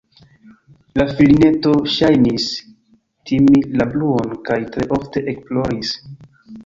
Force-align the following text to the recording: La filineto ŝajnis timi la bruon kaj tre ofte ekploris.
La 1.01 1.05
filineto 1.17 1.73
ŝajnis 1.95 2.47
timi 3.33 3.61
la 3.83 3.87
bruon 3.93 4.35
kaj 4.49 4.59
tre 4.77 4.89
ofte 4.99 5.25
ekploris. 5.35 5.93